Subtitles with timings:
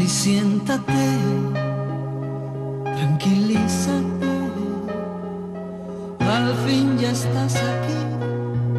[0.00, 0.92] Y siéntate,
[2.82, 4.26] tranquilízate.
[6.18, 7.94] Al fin ya estás aquí.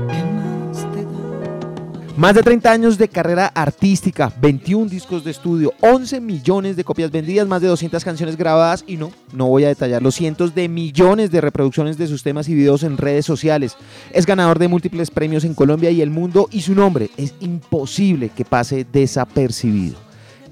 [0.10, 2.18] ¿Qué más te da?
[2.18, 7.12] Más de 30 años de carrera artística, 21 discos de estudio, 11 millones de copias
[7.12, 10.68] vendidas, más de 200 canciones grabadas y no, no voy a detallar los cientos de
[10.68, 13.77] millones de reproducciones de sus temas y videos en redes sociales.
[14.11, 18.30] Es ganador de múltiples premios en Colombia y el mundo y su nombre es imposible
[18.30, 20.02] que pase desapercibido.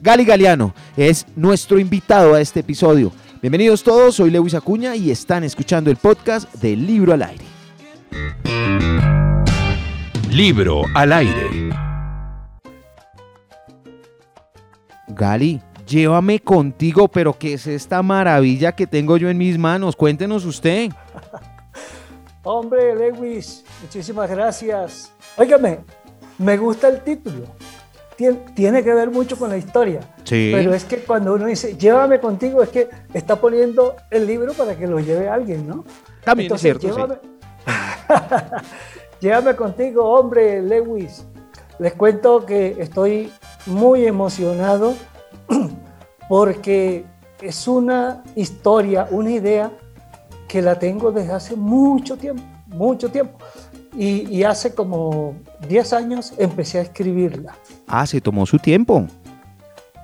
[0.02, 3.12] Gali Galeano es nuestro invitado a este episodio.
[3.40, 7.46] Bienvenidos todos, soy Lewis Acuña y están escuchando el podcast del Libro al Aire.
[10.32, 11.70] Libro al aire.
[15.10, 19.96] Gali, llévame contigo, pero ¿qué es esta maravilla que tengo yo en mis manos?
[19.96, 20.90] Cuéntenos usted.
[22.44, 25.12] Hombre, Lewis, muchísimas gracias.
[25.38, 25.82] Óigame,
[26.40, 27.46] me gusta el título.
[28.18, 30.02] Tien- Tiene que ver mucho con la historia.
[30.24, 30.52] Sí.
[30.54, 34.76] Pero es que cuando uno dice, llévame contigo, es que está poniendo el libro para
[34.78, 35.84] que lo lleve alguien, ¿no?
[36.24, 36.94] También es cierto, sí.
[36.94, 37.16] llévame,
[39.20, 41.26] llévame contigo, hombre, Lewis.
[41.80, 43.32] Les cuento que estoy
[43.66, 44.94] muy emocionado
[46.30, 47.06] porque
[47.42, 49.72] es una historia, una idea
[50.48, 53.38] que la tengo desde hace mucho tiempo, mucho tiempo.
[53.96, 55.36] Y, y hace como
[55.68, 57.56] 10 años empecé a escribirla.
[57.88, 59.06] Ah, se tomó su tiempo.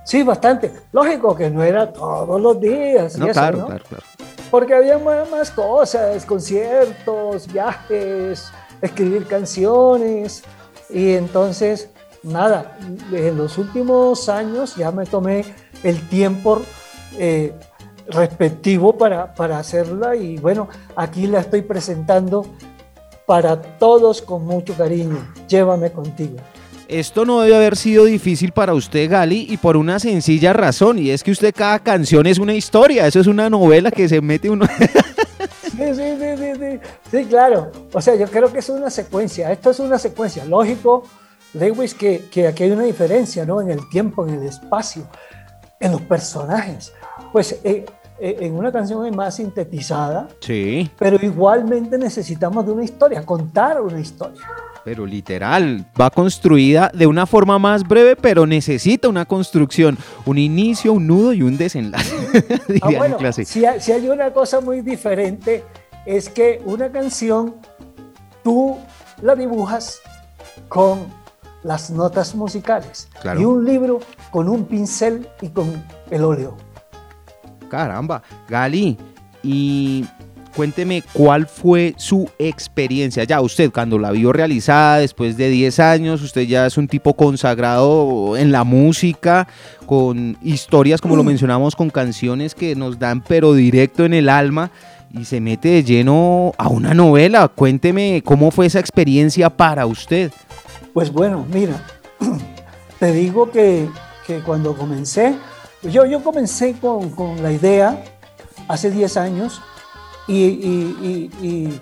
[0.04, 0.72] Sí, bastante.
[0.92, 3.16] Lógico que no era todos los días.
[3.16, 3.66] y No, eso, claro, ¿no?
[3.66, 4.04] claro, claro.
[4.50, 10.42] Porque había más, más cosas, conciertos, viajes, escribir canciones.
[10.88, 11.90] Y entonces,
[12.22, 12.78] nada,
[13.12, 15.44] en los últimos años ya me tomé
[15.82, 16.62] el tiempo
[17.18, 17.52] eh,
[18.06, 20.16] respectivo para, para hacerla.
[20.16, 22.46] Y bueno, aquí la estoy presentando
[23.28, 25.18] para todos con mucho cariño.
[25.46, 26.36] Llévame contigo.
[26.88, 31.10] Esto no debe haber sido difícil para usted, Gali, y por una sencilla razón, y
[31.10, 34.48] es que usted cada canción es una historia, eso es una novela que se mete
[34.48, 34.66] uno...
[35.62, 36.80] Sí, sí, sí, sí, sí.
[37.08, 37.70] Sí, claro.
[37.92, 39.52] O sea, yo creo que es una secuencia.
[39.52, 40.44] Esto es una secuencia.
[40.44, 41.04] Lógico,
[41.52, 43.60] Lewis, que, que aquí hay una diferencia, ¿no?
[43.60, 45.06] En el tiempo, en el espacio,
[45.78, 46.92] en los personajes.
[47.32, 47.86] Pues eh,
[48.20, 54.00] en una canción es más sintetizada, Sí, pero igualmente necesitamos de una historia, contar una
[54.00, 54.40] historia.
[54.84, 60.94] pero literal, va construida de una forma más breve, pero necesita una construcción, un inicio,
[60.94, 62.14] un nudo y un desenlace.
[62.82, 63.44] Ah, en bueno, clase.
[63.44, 65.62] si hay, si hay una cosa muy diferente,
[66.06, 67.54] es que una canción
[68.42, 68.76] tú
[69.22, 70.00] la dibujas
[70.68, 71.00] con
[71.64, 73.40] las notas musicales Claro.
[73.40, 73.98] y un libro
[74.30, 76.56] con un pincel y con el óleo.
[77.68, 78.96] Caramba, Gali,
[79.42, 80.04] y
[80.54, 83.24] cuénteme cuál fue su experiencia.
[83.24, 87.14] Ya usted cuando la vio realizada después de 10 años, usted ya es un tipo
[87.14, 89.46] consagrado en la música,
[89.86, 94.70] con historias como lo mencionamos, con canciones que nos dan pero directo en el alma
[95.12, 97.48] y se mete de lleno a una novela.
[97.48, 100.32] Cuénteme cómo fue esa experiencia para usted.
[100.92, 101.82] Pues bueno, mira,
[102.98, 103.88] te digo que,
[104.26, 105.36] que cuando comencé,
[105.82, 108.02] yo, yo comencé con, con la idea
[108.68, 109.60] hace 10 años
[110.26, 111.80] y, y- y- y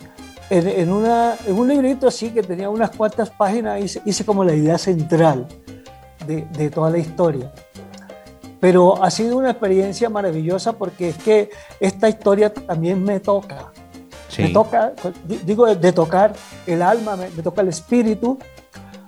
[0.50, 4.44] en, en una, en un librito así que tenía unas cuantas páginas hice, hice como
[4.44, 5.46] la idea central
[6.26, 7.52] de, de toda la historia.
[8.60, 13.72] Pero ha sido una experiencia maravillosa porque es que esta historia también me toca.
[14.44, 14.92] Me toca,
[15.26, 16.32] di- digo de tocar
[16.66, 18.38] el alma, me, me toca el espíritu,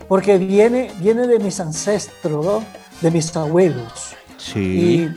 [0.09, 2.63] porque viene, viene de mis ancestros, ¿no?
[3.01, 4.15] de mis abuelos.
[4.39, 4.61] Sí.
[4.61, 5.15] Y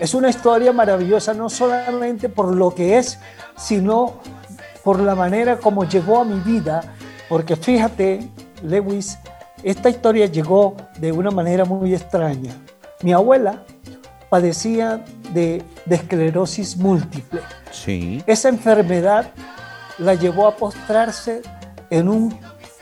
[0.00, 3.18] es una historia maravillosa, no solamente por lo que es,
[3.56, 4.14] sino
[4.82, 6.82] por la manera como llegó a mi vida,
[7.28, 8.28] porque fíjate,
[8.62, 9.18] Lewis,
[9.62, 12.52] esta historia llegó de una manera muy extraña.
[13.02, 13.64] Mi abuela
[14.28, 17.40] padecía de, de esclerosis múltiple.
[17.70, 18.22] Sí.
[18.26, 19.30] Esa enfermedad
[19.98, 21.40] la llevó a postrarse
[21.88, 22.38] en un,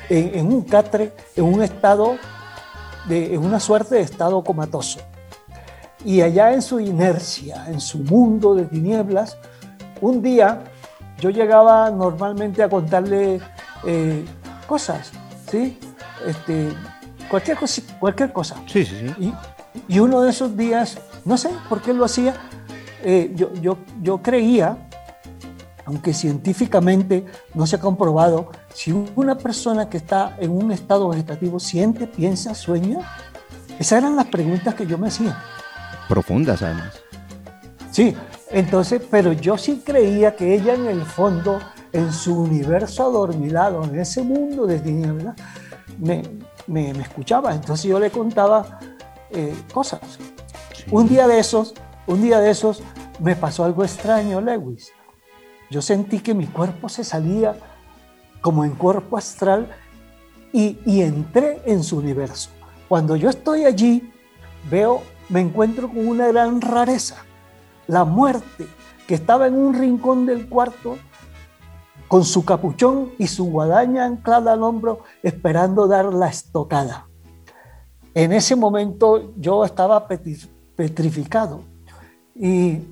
[0.09, 2.17] en, en un catre, en un estado,
[3.07, 5.01] de, en una suerte de estado comatoso.
[6.05, 9.37] Y allá en su inercia, en su mundo de tinieblas,
[10.01, 10.65] un día
[11.19, 13.41] yo llegaba normalmente a contarle
[13.87, 14.25] eh,
[14.67, 15.13] cosas,
[15.51, 15.79] ¿sí?
[16.27, 16.71] Este,
[17.31, 18.57] cualquier, cosa, cualquier cosa.
[18.67, 19.33] Sí, sí, sí.
[19.89, 22.35] Y, y uno de esos días, no sé por qué lo hacía,
[23.05, 24.77] eh, yo, yo, yo creía,
[25.85, 27.25] aunque científicamente
[27.55, 32.55] no se ha comprobado, si una persona que está en un estado vegetativo siente, piensa,
[32.55, 32.99] sueña,
[33.79, 35.43] esas eran las preguntas que yo me hacía.
[36.09, 37.03] Profundas además.
[37.91, 38.17] Sí,
[38.51, 41.59] entonces, pero yo sí creía que ella en el fondo,
[41.93, 45.37] en su universo adormilado, en ese mundo de tinieblas,
[45.99, 46.23] me,
[46.67, 47.55] me, me escuchaba.
[47.55, 48.81] Entonces yo le contaba
[49.31, 50.01] eh, cosas.
[50.91, 51.75] Un día de esos,
[52.07, 52.83] un día de esos,
[53.19, 54.93] me pasó algo extraño, Lewis.
[55.71, 57.57] Yo sentí que mi cuerpo se salía
[58.43, 59.69] como en cuerpo astral
[60.53, 62.51] y, y entré en su universo.
[62.89, 64.13] Cuando yo estoy allí,
[64.71, 65.03] veo,
[65.33, 67.17] me encuentro con una gran rareza.
[67.87, 68.67] La muerte,
[69.07, 70.99] que estaba en un rincón del cuarto,
[72.07, 77.09] con su capuchón y su guadaña anclada al hombro, esperando dar la estocada.
[78.13, 80.07] En ese momento yo estaba
[80.77, 81.63] petrificado
[82.35, 82.83] y,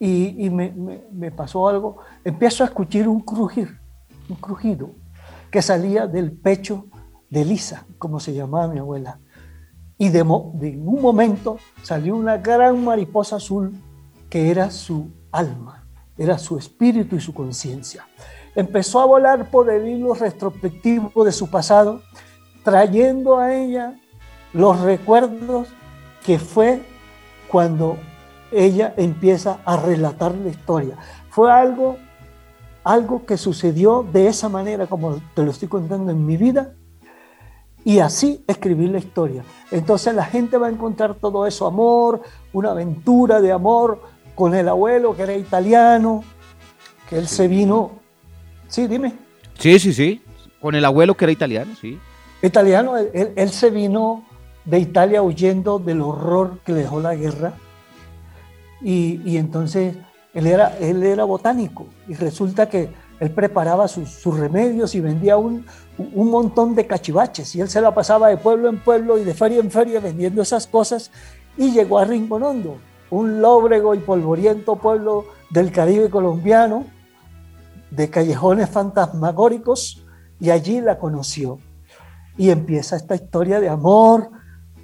[0.00, 0.72] y, me,
[1.12, 1.98] me, pasó algo.
[2.24, 3.78] Empiezo a escuchar un crujir,
[4.30, 4.92] un crujido
[5.50, 6.86] que salía del pecho
[7.28, 9.20] de Lisa, como se llamaba mi abuela.
[9.98, 13.72] Y de, un momento salió una gran mariposa azul
[14.28, 15.86] que era su alma,
[16.18, 18.06] era su espíritu y su conciencia
[18.56, 22.00] empezó a volar por el hilo retrospectivo de su pasado,
[22.64, 23.94] trayendo a ella
[24.52, 25.68] los recuerdos
[26.24, 26.82] que fue
[27.48, 27.98] cuando
[28.50, 30.96] ella empieza a relatar la historia.
[31.28, 31.98] Fue algo,
[32.82, 36.74] algo que sucedió de esa manera como te lo estoy contando en mi vida
[37.86, 39.44] y así escribir la historia.
[39.70, 42.20] Entonces la gente va a encontrar todo eso, amor,
[42.52, 44.02] una aventura de amor
[44.34, 46.24] con el abuelo que era italiano,
[47.08, 47.92] que él se vino
[48.68, 49.12] Sí, dime.
[49.58, 50.20] Sí, sí, sí.
[50.60, 51.96] Con el abuelo que era italiano, sí.
[52.42, 54.24] Italiano, él, se vino
[54.64, 57.52] de Italia huyendo del horror que le dejó la guerra.
[58.82, 59.94] Y, entonces
[60.34, 62.90] él era, él era botánico y resulta que
[63.20, 65.64] él preparaba sus, remedios y vendía un,
[65.98, 69.34] un, montón de cachivaches y él se la pasaba de pueblo en pueblo y de
[69.34, 71.10] feria en feria vendiendo esas cosas
[71.56, 72.76] y llegó a Rinconondo,
[73.10, 76.84] un lóbrego y polvoriento pueblo del Caribe colombiano
[77.90, 80.04] de callejones fantasmagóricos
[80.38, 81.58] y allí la conoció.
[82.36, 84.30] Y empieza esta historia de amor,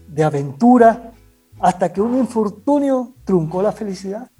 [0.09, 1.13] de aventura,
[1.61, 4.32] hasta que un infortunio truncó la felicidad.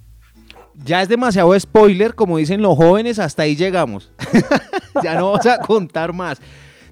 [0.85, 4.11] Ya es demasiado spoiler, como dicen los jóvenes, hasta ahí llegamos.
[5.03, 6.39] ya no vamos a contar más.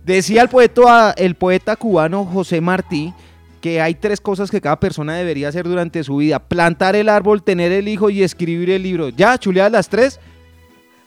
[0.04, 3.12] Decía el poeta, el poeta cubano José Martí
[3.60, 6.38] que hay tres cosas que cada persona debería hacer durante su vida.
[6.38, 9.10] Plantar el árbol, tener el hijo y escribir el libro.
[9.10, 10.20] Ya, chuleadas las tres.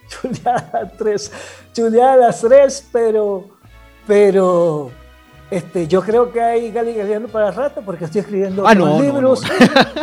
[0.22, 1.32] chuleada tres,
[1.74, 3.50] chuleada las tres, pero,
[4.06, 4.92] pero
[5.50, 9.42] este, yo creo que hay Gali Galeano para rato porque estoy escribiendo ah, libros.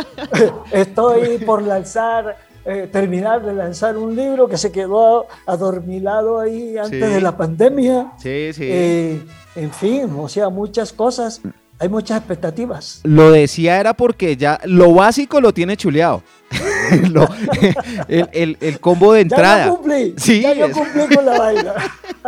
[0.71, 7.13] estoy por lanzar, eh, terminar de lanzar un libro que se quedó adormilado ahí antes
[7.13, 8.13] de la pandemia.
[8.17, 8.63] Sí, sí.
[8.63, 9.21] Eh,
[9.55, 11.41] en fin, o sea, muchas cosas.
[11.79, 13.01] Hay muchas expectativas.
[13.03, 16.21] Lo decía era porque ya lo básico lo tiene chuleado.
[18.07, 19.65] el, combo de entrada.
[19.65, 21.73] Ya cumplí, sí, ya yo cumplí con la vaina.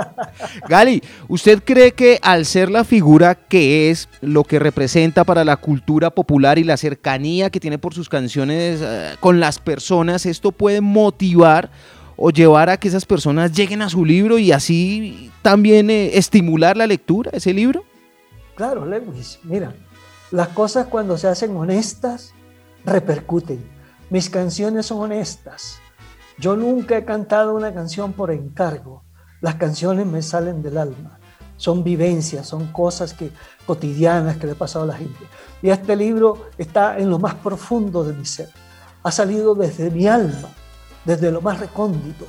[0.70, 5.58] Gali, ¿usted cree que al ser la figura que es, lo que representa para la
[5.58, 10.52] cultura popular y la cercanía que tiene por sus canciones eh, con las personas, esto
[10.52, 11.70] puede motivar
[12.16, 16.78] o llevar a que esas personas lleguen a su libro y así también eh, estimular
[16.78, 17.84] la lectura, ese libro?
[18.56, 19.74] Claro, Lewis, mira,
[20.32, 22.34] las cosas cuando se hacen honestas
[22.86, 23.73] repercuten
[24.10, 25.80] mis canciones son honestas.
[26.38, 29.04] Yo nunca he cantado una canción por encargo.
[29.42, 31.20] Las canciones me salen del alma.
[31.58, 33.32] Son vivencias, son cosas que,
[33.66, 35.26] cotidianas que le he pasado a la gente.
[35.62, 38.50] Y este libro está en lo más profundo de mi ser.
[39.04, 40.50] Ha salido desde mi alma,
[41.06, 42.26] desde lo más recóndito.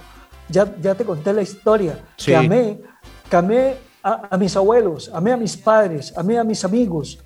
[0.48, 2.80] Ya, ya te conté la historia, que amé,
[3.30, 7.18] que amé a, mis abuelos, amé a mis padres, amé a mis amigos,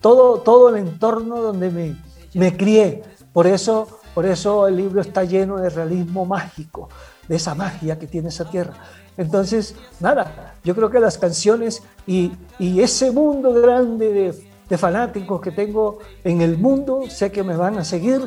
[0.00, 1.96] todo, todo el entorno donde me,
[2.34, 3.02] me crié.
[3.36, 6.88] Por eso por eso el libro está lleno de realismo mágico,
[7.28, 8.72] de esa magia que tiene esa tierra.
[9.18, 15.50] Entonces, nada, yo creo que las canciones y, ese mundo grande de, de fanáticos que
[15.50, 18.26] tengo en el mundo, sé que me van a seguir.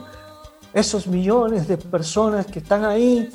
[0.76, 3.32] Esos millones de personas que están ahí,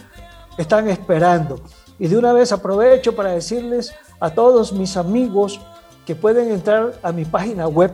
[0.56, 1.60] están esperando.
[1.98, 5.60] Y de una vez aprovecho para decirles a todos mis amigos
[6.06, 7.90] que pueden entrar a mi página web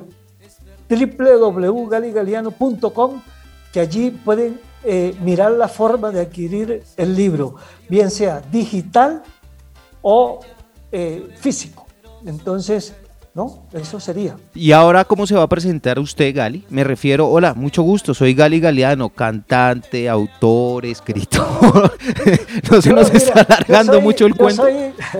[0.91, 3.23] www.galigaliano.com
[3.73, 7.57] que allí pueden eh, mirar la forma de adquirir el libro,
[7.89, 9.23] bien sea digital
[10.03, 10.41] o
[10.91, 11.87] eh, físico.
[12.25, 12.95] Entonces,
[13.35, 13.67] ¿no?
[13.73, 14.37] Eso sería.
[14.55, 16.65] ¿Y ahora cómo se va a presentar usted, Gali?
[16.71, 21.93] Me refiero, hola, mucho gusto, soy Gali Galeano, cantante, autor, escritor.
[22.71, 24.67] no se nos está alargando mucho el cuento.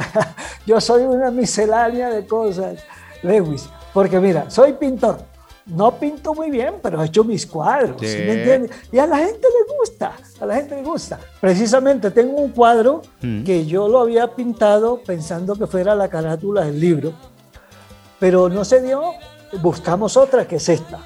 [0.67, 2.83] yo soy una miscelánea de cosas,
[3.23, 5.30] Lewis, porque mira, soy pintor
[5.71, 8.71] no pinto muy bien, pero he hecho mis cuadros, me entiendes?
[8.93, 11.19] Y a la gente le gusta, a la gente le gusta.
[11.41, 13.45] Precisamente tengo un cuadro mm.
[13.45, 17.13] que yo lo había pintado pensando que fuera la carátula del libro,
[18.19, 19.13] pero no se dio,
[19.63, 21.01] buscamos otra que es esta.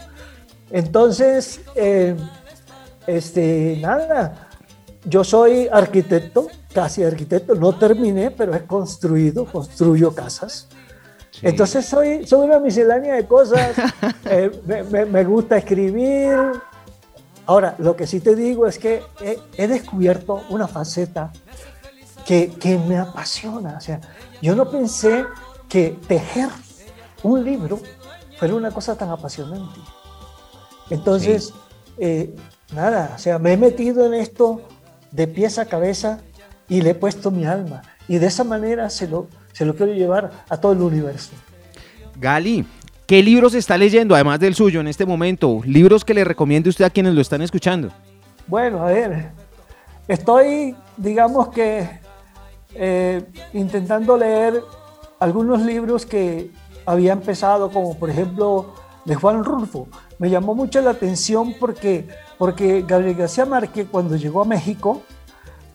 [0.70, 2.16] Entonces, eh,
[3.06, 4.48] este, nada,
[5.04, 10.68] yo soy arquitecto, casi arquitecto, no terminé, pero he construido, construyo casas.
[11.42, 13.72] Entonces soy, soy una miscelánea de cosas,
[14.26, 16.36] eh, me, me- me gusta escribir.
[17.46, 21.32] Ahora, lo que sí te digo es que he, he descubierto una faceta
[22.24, 23.76] que, que me apasiona.
[23.76, 24.00] O sea,
[24.40, 25.26] yo no pensé
[25.68, 26.48] que tejer
[27.22, 27.80] un libro
[28.38, 29.80] fuera una cosa tan apasionante.
[30.90, 31.52] Entonces,
[31.98, 32.34] eh,
[32.72, 34.62] nada, o sea, me he metido en esto
[35.10, 36.18] de pies a cabeza
[36.68, 37.82] y le he puesto mi alma.
[38.08, 41.30] Y de esa manera se lo, se lo quiero llevar a todo el universo.
[42.20, 42.66] Gali,
[43.06, 45.62] ¿qué libros está leyendo, además del suyo, en este momento?
[45.64, 47.90] Libros que le recomiende usted a quienes lo están escuchando.
[48.46, 49.30] Bueno, a ver,
[50.08, 51.88] estoy, digamos que,
[52.74, 54.60] eh, intentando leer
[55.20, 56.50] algunos libros que
[56.84, 59.88] había empezado, como por ejemplo de Juan Rulfo.
[60.18, 62.08] Me llamó mucho la atención porque,
[62.38, 65.02] porque Gabriel García Márquez, cuando llegó a México,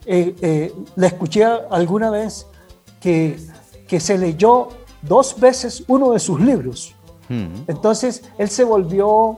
[0.06, 2.46] eh, eh, le escuché alguna vez
[3.00, 3.40] que,
[3.90, 4.70] que se leyó
[5.02, 6.96] dos veces uno de sus libros.
[7.28, 7.64] Mm.
[7.68, 9.38] Entonces él se volvió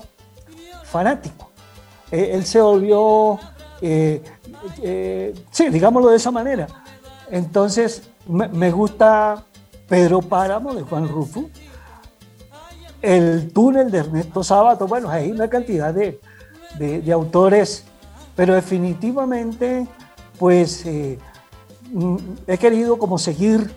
[0.83, 1.49] fanático.
[2.11, 3.39] Eh, él se volvió,
[3.81, 4.21] eh,
[4.83, 6.67] eh, sí, digámoslo de esa manera.
[7.31, 9.45] Entonces me, me gusta
[9.87, 11.49] Pedro Páramo de Juan Rufo,
[13.01, 14.85] El túnel de Ernesto Sábato.
[14.87, 16.19] Bueno, hay una cantidad de,
[16.77, 17.85] de- de autores,
[18.35, 19.87] pero definitivamente,
[20.37, 21.17] pues eh,
[21.91, 22.17] mm,
[22.47, 23.71] he querido como seguir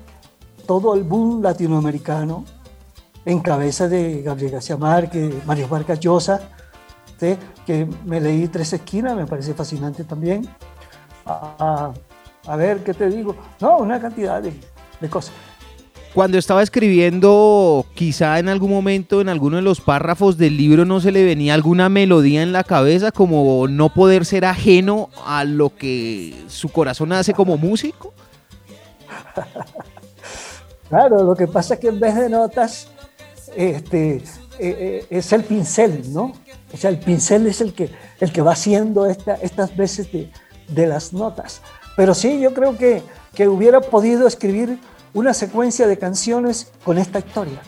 [0.66, 2.44] todo el boom latinoamericano
[3.24, 6.40] en cabeza de Gabriel García Márquez, Mario Vargas Llosa,
[7.18, 7.36] ¿sí?
[7.66, 10.48] que me leí Tres Esquinas, me parece fascinante también.
[11.24, 11.92] A,
[12.46, 13.34] a ver, ¿qué te digo?
[13.60, 14.52] No, una cantidad de,
[15.00, 15.32] de cosas.
[16.12, 21.00] Cuando estaba escribiendo, quizá en algún momento, en alguno de los párrafos del libro, no
[21.00, 25.74] se le venía alguna melodía en la cabeza, como no poder ser ajeno a lo
[25.74, 28.14] que su corazón hace como músico.
[30.88, 32.88] Claro, lo que pasa es que en vez de notas,
[33.56, 34.22] este, eh,
[34.58, 36.32] eh, es el pincel, ¿no?
[36.72, 40.30] O sea, el pincel es el que, el que va haciendo esta- estas veces de,
[40.68, 41.62] de las notas.
[41.96, 43.02] Pero sí, yo creo que,
[43.34, 44.78] que hubiera podido escribir
[45.12, 47.60] una secuencia de canciones con esta historia.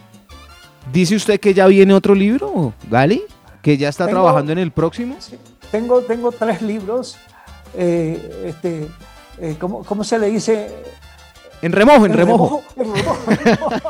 [0.92, 3.22] ¿Dice usted que ya viene otro libro, Gali?
[3.62, 5.16] ¿Que ya está Tengo- trabajando en el próximo?
[5.18, 5.36] Sí,
[5.70, 7.16] Tengo, tengo tres libros.
[7.74, 8.88] eh, este,
[9.58, 10.68] ¿cómo, cómo se le dice?
[11.66, 12.62] En remojo, en remojo.
[12.76, 13.22] En remojo.
[13.34, 13.82] En remojo.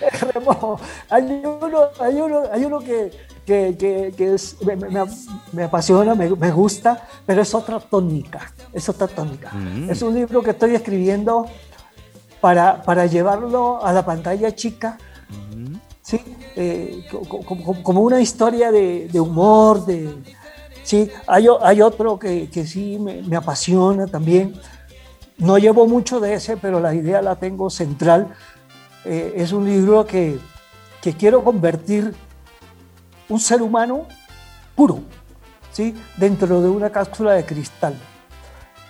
[0.00, 0.80] En remojo.
[1.10, 3.10] Hay uno, hay uno, hay uno que,
[3.44, 5.04] que, que- que es, me, me-
[5.52, 8.52] me apasiona, me, me gusta, pero es otra tónica.
[8.72, 9.50] Es otra tónica.
[9.52, 9.90] Mm.
[9.90, 11.46] Es un libro que estoy escribiendo
[12.40, 14.98] para, para llevarlo a la pantalla chica.
[16.02, 16.20] ¿sí?
[16.54, 20.14] Eh, co- co- como, como una historia de, de humor, de,
[20.84, 21.10] ¿sí?
[21.26, 24.54] hay, hay otro que, que sí me, me apasiona también.
[25.38, 28.28] No llevo mucho de ese, pero la idea la tengo central.
[29.04, 30.38] Eh, es un libro que,
[31.00, 32.12] que quiero convertir
[33.28, 34.06] un ser humano
[34.74, 35.00] puro,
[35.72, 35.94] ¿sí?
[36.16, 37.94] dentro de una cápsula de cristal.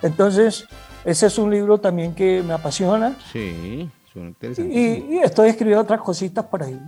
[0.03, 0.67] Entonces,
[1.05, 4.73] ese es un libro también que me apasiona Sí, suena interesante.
[4.73, 6.79] y, y estoy escribiendo otras cositas por ahí.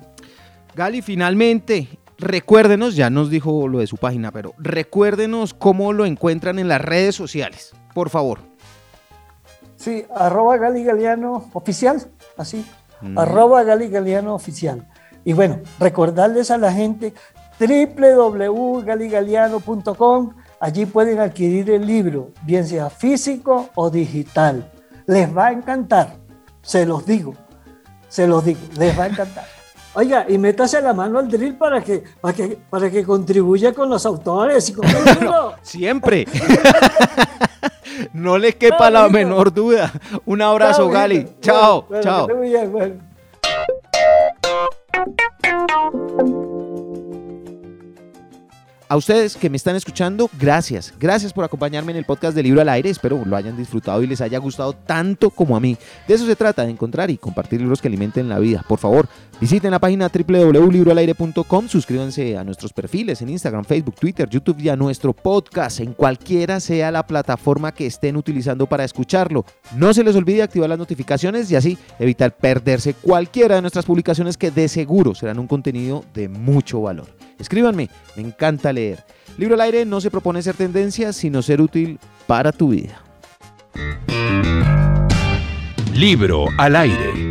[0.75, 1.89] Gali, finalmente,
[2.19, 6.81] recuérdenos, ya nos dijo lo de su página, pero recuérdenos cómo lo encuentran en las
[6.81, 8.50] redes sociales, por favor.
[9.81, 12.07] Sí, arroba Gali Galeano oficial,
[12.37, 12.67] así,
[13.01, 13.19] Mm.
[13.19, 14.87] arroba Gali Galeano oficial.
[15.25, 17.15] Y bueno, recordarles a la gente
[17.59, 24.71] www.galigaliano.com, allí pueden adquirir el libro, bien sea físico o digital.
[25.07, 26.17] Les va a encantar,
[26.63, 27.33] se los digo,
[28.09, 29.45] se los digo, les va a encantar.
[29.95, 33.89] Oiga, y métase la mano al drill para que, para que, para que contribuya con
[33.91, 35.55] los autores y con el libro.
[35.63, 36.27] Siempre.
[38.13, 39.93] no le quepa la menor duda.
[40.27, 41.27] Un abrazo, Chao, Gali.
[41.41, 42.29] Chao, bueno, chao.
[48.91, 50.93] A ustedes que me están escuchando, gracias.
[50.99, 52.91] Gracias por acompañarme en el podcast de Libro al Aire.
[52.91, 55.77] Espero lo hayan disfrutado y les haya gustado tanto como a mí.
[56.09, 58.65] De eso se trata, de encontrar y compartir libros que alimenten la vida.
[58.67, 59.07] Por favor,
[59.41, 64.75] visiten la página www.libroalaire.com, suscríbanse a nuestros perfiles en Instagram, Facebook, Twitter, YouTube y a
[64.75, 69.45] nuestro podcast en cualquiera sea la plataforma que estén utilizando para escucharlo.
[69.77, 74.37] No se les olvide activar las notificaciones y así evitar perderse cualquiera de nuestras publicaciones
[74.37, 77.20] que de seguro serán un contenido de mucho valor.
[77.41, 79.05] Escríbanme, me encanta leer.
[79.39, 83.03] Libro al aire no se propone ser tendencia, sino ser útil para tu vida.
[85.95, 87.30] Libro al aire.